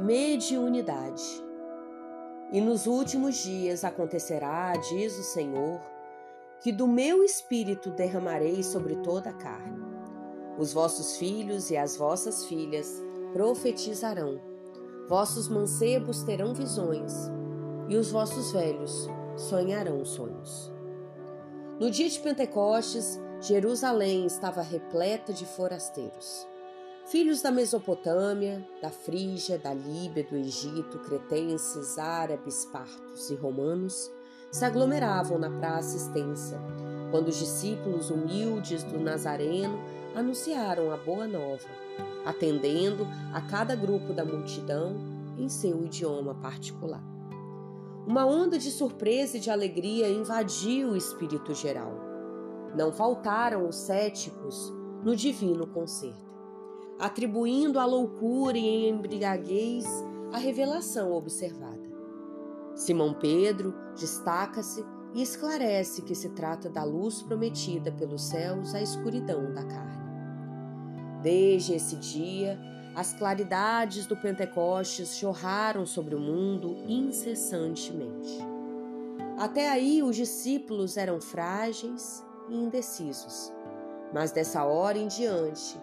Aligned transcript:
Mediunidade. 0.00 1.22
E 2.50 2.58
nos 2.58 2.86
últimos 2.86 3.36
dias 3.36 3.84
acontecerá, 3.84 4.72
diz 4.88 5.18
o 5.18 5.22
Senhor, 5.22 5.78
que 6.62 6.72
do 6.72 6.88
meu 6.88 7.22
espírito 7.22 7.90
derramarei 7.90 8.62
sobre 8.62 8.96
toda 8.96 9.28
a 9.28 9.34
carne. 9.34 9.84
Os 10.58 10.72
vossos 10.72 11.18
filhos 11.18 11.70
e 11.70 11.76
as 11.76 11.98
vossas 11.98 12.46
filhas 12.46 12.90
profetizarão, 13.34 14.40
vossos 15.06 15.48
mancebos 15.48 16.22
terão 16.22 16.54
visões, 16.54 17.12
e 17.86 17.94
os 17.94 18.10
vossos 18.10 18.52
velhos 18.52 19.06
sonharão 19.36 20.02
sonhos. 20.06 20.72
No 21.78 21.90
dia 21.90 22.08
de 22.08 22.18
Pentecostes, 22.20 23.20
Jerusalém 23.42 24.24
estava 24.24 24.62
repleta 24.62 25.30
de 25.30 25.44
forasteiros. 25.44 26.48
Filhos 27.06 27.42
da 27.42 27.50
Mesopotâmia, 27.50 28.64
da 28.80 28.90
Frígia, 28.90 29.58
da 29.58 29.74
Líbia, 29.74 30.22
do 30.22 30.36
Egito, 30.36 30.98
cretenses, 31.00 31.98
árabes, 31.98 32.64
partos 32.66 33.30
e 33.30 33.34
romanos 33.34 34.10
se 34.52 34.64
aglomeravam 34.64 35.38
na 35.38 35.50
praça 35.50 35.96
extensa, 35.96 36.60
quando 37.10 37.28
os 37.28 37.36
discípulos 37.36 38.10
humildes 38.10 38.82
do 38.84 38.98
Nazareno 38.98 39.78
anunciaram 40.14 40.92
a 40.92 40.96
boa 40.96 41.26
nova, 41.26 41.68
atendendo 42.24 43.06
a 43.32 43.40
cada 43.40 43.74
grupo 43.74 44.12
da 44.12 44.24
multidão 44.24 44.96
em 45.38 45.48
seu 45.48 45.84
idioma 45.84 46.34
particular. 46.34 47.02
Uma 48.06 48.26
onda 48.26 48.58
de 48.58 48.70
surpresa 48.70 49.36
e 49.36 49.40
de 49.40 49.50
alegria 49.50 50.08
invadiu 50.08 50.90
o 50.90 50.96
espírito 50.96 51.54
geral. 51.54 51.92
Não 52.76 52.92
faltaram 52.92 53.68
os 53.68 53.76
céticos 53.76 54.72
no 55.04 55.14
divino 55.14 55.66
concerto, 55.66 56.30
atribuindo 57.00 57.80
à 57.80 57.86
loucura 57.86 58.58
e 58.58 58.88
embriaguez 58.88 59.86
a 60.32 60.38
revelação 60.38 61.12
observada. 61.12 61.90
Simão 62.74 63.14
Pedro 63.14 63.74
destaca-se 63.98 64.84
e 65.14 65.22
esclarece 65.22 66.02
que 66.02 66.14
se 66.14 66.28
trata 66.30 66.68
da 66.68 66.84
luz 66.84 67.22
prometida 67.22 67.90
pelos 67.90 68.22
céus 68.22 68.74
à 68.74 68.80
escuridão 68.80 69.52
da 69.52 69.64
carne. 69.64 70.10
Desde 71.22 71.74
esse 71.74 71.96
dia, 71.96 72.58
as 72.94 73.12
claridades 73.12 74.06
do 74.06 74.16
Pentecostes 74.16 75.16
jorraram 75.16 75.84
sobre 75.84 76.14
o 76.14 76.20
mundo 76.20 76.76
incessantemente. 76.86 78.38
Até 79.38 79.70
aí, 79.70 80.02
os 80.02 80.16
discípulos 80.16 80.96
eram 80.96 81.20
frágeis 81.20 82.24
e 82.48 82.56
indecisos, 82.56 83.52
mas 84.12 84.32
dessa 84.32 84.64
hora 84.64 84.98
em 84.98 85.08
diante, 85.08 85.80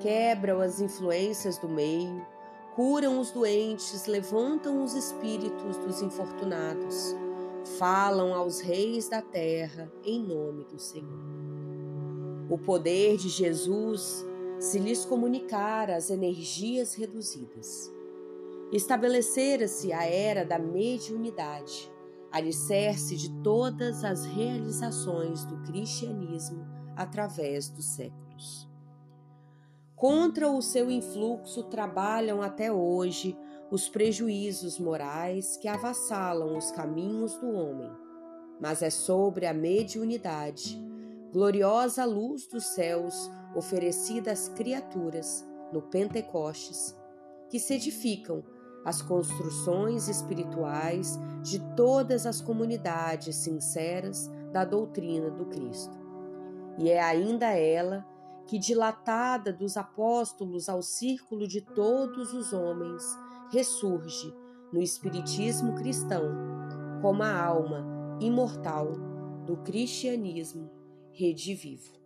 quebram 0.00 0.60
as 0.60 0.80
influências 0.80 1.58
do 1.58 1.68
meio, 1.68 2.26
curam 2.74 3.18
os 3.18 3.30
doentes, 3.30 4.06
levantam 4.06 4.84
os 4.84 4.94
espíritos 4.94 5.76
dos 5.78 6.02
infortunados, 6.02 7.16
falam 7.78 8.34
aos 8.34 8.60
reis 8.60 9.08
da 9.08 9.22
terra 9.22 9.90
em 10.04 10.22
nome 10.22 10.64
do 10.64 10.78
Senhor. 10.78 11.20
O 12.48 12.58
poder 12.58 13.16
de 13.16 13.28
Jesus 13.28 14.24
se 14.58 14.78
lhes 14.78 15.04
comunicar 15.04 15.90
as 15.90 16.10
energias 16.10 16.94
reduzidas. 16.94 17.92
Estabelecera-se 18.72 19.92
a 19.92 20.04
era 20.04 20.44
da 20.44 20.58
mediunidade, 20.58 21.90
alicerce 22.32 23.16
de 23.16 23.30
todas 23.42 24.04
as 24.04 24.24
realizações 24.24 25.44
do 25.44 25.56
cristianismo 25.62 26.66
através 26.96 27.68
dos 27.68 27.84
séculos. 27.84 28.65
Contra 29.96 30.50
o 30.50 30.60
seu 30.60 30.90
influxo 30.90 31.62
trabalham 31.64 32.42
até 32.42 32.70
hoje 32.70 33.34
os 33.70 33.88
prejuízos 33.88 34.78
morais 34.78 35.56
que 35.56 35.66
avassalam 35.66 36.54
os 36.58 36.70
caminhos 36.70 37.34
do 37.38 37.50
homem, 37.50 37.90
mas 38.60 38.82
é 38.82 38.90
sobre 38.90 39.46
a 39.46 39.54
mediunidade, 39.54 40.78
gloriosa 41.32 42.04
luz 42.04 42.46
dos 42.46 42.66
céus, 42.66 43.30
oferecida 43.54 44.32
às 44.32 44.50
criaturas 44.50 45.42
no 45.72 45.80
Pentecostes, 45.80 46.94
que 47.48 47.58
se 47.58 47.72
edificam 47.72 48.44
as 48.84 49.00
construções 49.00 50.08
espirituais 50.08 51.18
de 51.42 51.58
todas 51.74 52.26
as 52.26 52.42
comunidades 52.42 53.34
sinceras 53.36 54.30
da 54.52 54.62
doutrina 54.62 55.30
do 55.30 55.46
Cristo. 55.46 55.96
E 56.76 56.90
é 56.90 57.02
ainda 57.02 57.46
ela 57.46 58.04
que, 58.46 58.58
dilatada 58.58 59.52
dos 59.52 59.76
apóstolos 59.76 60.68
ao 60.68 60.82
círculo 60.82 61.46
de 61.46 61.60
todos 61.60 62.32
os 62.32 62.52
homens, 62.52 63.02
ressurge 63.50 64.32
no 64.72 64.80
Espiritismo 64.80 65.74
cristão 65.74 66.24
como 67.00 67.22
a 67.22 67.44
alma 67.44 67.84
imortal 68.20 68.92
do 69.44 69.56
cristianismo 69.58 70.70
redivivo. 71.12 72.05